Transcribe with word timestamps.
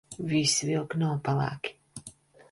Visi 0.29 0.69
vilki 0.69 1.01
nav 1.01 1.19
pelēki. 1.27 1.73